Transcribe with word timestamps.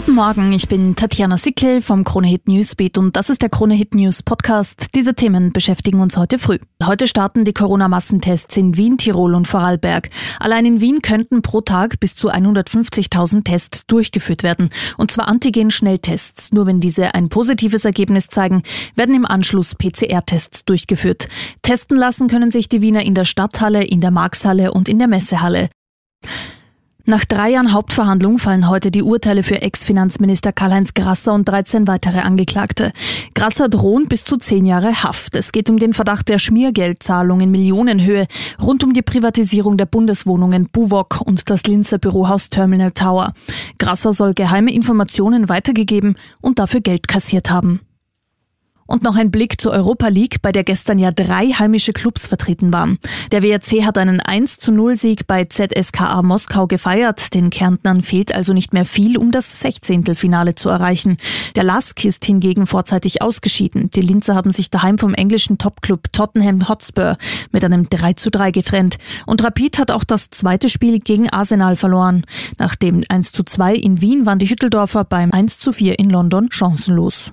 Guten 0.00 0.14
Morgen, 0.14 0.50
ich 0.54 0.66
bin 0.66 0.96
Tatjana 0.96 1.36
Sickel 1.36 1.82
vom 1.82 2.04
Kronehit 2.04 2.48
Newsbeat 2.48 2.96
und 2.96 3.16
das 3.16 3.28
ist 3.28 3.42
der 3.42 3.50
Kronehit 3.50 3.94
News 3.94 4.22
Podcast. 4.22 4.86
Diese 4.94 5.14
Themen 5.14 5.52
beschäftigen 5.52 6.00
uns 6.00 6.16
heute 6.16 6.38
früh. 6.38 6.58
Heute 6.82 7.06
starten 7.06 7.44
die 7.44 7.52
Corona-Massentests 7.52 8.56
in 8.56 8.78
Wien, 8.78 8.96
Tirol 8.96 9.34
und 9.34 9.46
Vorarlberg. 9.46 10.08
Allein 10.38 10.64
in 10.64 10.80
Wien 10.80 11.02
könnten 11.02 11.42
pro 11.42 11.60
Tag 11.60 12.00
bis 12.00 12.14
zu 12.14 12.32
150.000 12.32 13.44
Tests 13.44 13.86
durchgeführt 13.88 14.42
werden. 14.42 14.70
Und 14.96 15.10
zwar 15.10 15.28
Antigen-Schnelltests. 15.28 16.52
Nur 16.52 16.64
wenn 16.64 16.80
diese 16.80 17.14
ein 17.14 17.28
positives 17.28 17.84
Ergebnis 17.84 18.28
zeigen, 18.28 18.62
werden 18.96 19.14
im 19.14 19.26
Anschluss 19.26 19.74
PCR-Tests 19.74 20.64
durchgeführt. 20.64 21.28
Testen 21.60 21.98
lassen 21.98 22.26
können 22.26 22.50
sich 22.50 22.70
die 22.70 22.80
Wiener 22.80 23.04
in 23.04 23.14
der 23.14 23.26
Stadthalle, 23.26 23.84
in 23.84 24.00
der 24.00 24.12
Markshalle 24.12 24.72
und 24.72 24.88
in 24.88 24.98
der 24.98 25.08
Messehalle. 25.08 25.68
Nach 27.10 27.24
drei 27.24 27.50
Jahren 27.50 27.72
Hauptverhandlung 27.72 28.38
fallen 28.38 28.68
heute 28.68 28.92
die 28.92 29.02
Urteile 29.02 29.42
für 29.42 29.60
Ex-Finanzminister 29.62 30.52
Karl-Heinz 30.52 30.94
Grasser 30.94 31.32
und 31.34 31.48
13 31.48 31.88
weitere 31.88 32.20
Angeklagte. 32.20 32.92
Grasser 33.34 33.68
drohen 33.68 34.06
bis 34.06 34.22
zu 34.22 34.36
zehn 34.36 34.64
Jahre 34.64 35.02
Haft. 35.02 35.34
Es 35.34 35.50
geht 35.50 35.68
um 35.70 35.80
den 35.80 35.92
Verdacht 35.92 36.28
der 36.28 36.38
Schmiergeldzahlung 36.38 37.40
in 37.40 37.50
Millionenhöhe 37.50 38.28
rund 38.62 38.84
um 38.84 38.92
die 38.92 39.02
Privatisierung 39.02 39.76
der 39.76 39.86
Bundeswohnungen 39.86 40.68
Buwok 40.70 41.20
und 41.22 41.50
das 41.50 41.64
Linzer 41.64 41.98
Bürohaus 41.98 42.48
Terminal 42.48 42.92
Tower. 42.92 43.32
Grasser 43.80 44.12
soll 44.12 44.32
geheime 44.32 44.72
Informationen 44.72 45.48
weitergegeben 45.48 46.14
und 46.40 46.60
dafür 46.60 46.80
Geld 46.80 47.08
kassiert 47.08 47.50
haben. 47.50 47.80
Und 48.90 49.04
noch 49.04 49.14
ein 49.14 49.30
Blick 49.30 49.60
zur 49.60 49.70
Europa 49.70 50.08
League, 50.08 50.42
bei 50.42 50.50
der 50.50 50.64
gestern 50.64 50.98
ja 50.98 51.12
drei 51.12 51.50
heimische 51.50 51.92
Clubs 51.92 52.26
vertreten 52.26 52.72
waren. 52.72 52.98
Der 53.30 53.40
WRC 53.40 53.84
hat 53.84 53.96
einen 53.96 54.18
1 54.18 54.58
zu 54.58 54.72
0 54.72 54.96
Sieg 54.96 55.28
bei 55.28 55.44
ZSKA 55.44 56.22
Moskau 56.22 56.66
gefeiert. 56.66 57.32
Den 57.32 57.50
Kärntnern 57.50 58.02
fehlt 58.02 58.34
also 58.34 58.52
nicht 58.52 58.72
mehr 58.72 58.84
viel, 58.84 59.16
um 59.16 59.30
das 59.30 59.60
16. 59.60 60.16
Finale 60.16 60.56
zu 60.56 60.70
erreichen. 60.70 61.18
Der 61.54 61.62
Lask 61.62 62.04
ist 62.04 62.24
hingegen 62.24 62.66
vorzeitig 62.66 63.22
ausgeschieden. 63.22 63.90
Die 63.90 64.00
Linzer 64.00 64.34
haben 64.34 64.50
sich 64.50 64.70
daheim 64.70 64.98
vom 64.98 65.14
englischen 65.14 65.56
Topclub 65.56 66.12
Tottenham 66.12 66.68
Hotspur 66.68 67.16
mit 67.52 67.64
einem 67.64 67.88
3 67.88 68.14
zu 68.14 68.28
3 68.28 68.50
getrennt. 68.50 68.98
Und 69.24 69.44
Rapid 69.44 69.78
hat 69.78 69.92
auch 69.92 70.02
das 70.02 70.30
zweite 70.30 70.68
Spiel 70.68 70.98
gegen 70.98 71.30
Arsenal 71.30 71.76
verloren. 71.76 72.26
Nach 72.58 72.74
dem 72.74 73.04
1 73.08 73.30
zu 73.30 73.44
2 73.44 73.76
in 73.76 74.00
Wien 74.00 74.26
waren 74.26 74.40
die 74.40 74.50
Hütteldorfer 74.50 75.04
beim 75.04 75.30
1 75.30 75.60
zu 75.60 75.72
4 75.72 75.96
in 76.00 76.10
London 76.10 76.48
chancenlos. 76.50 77.32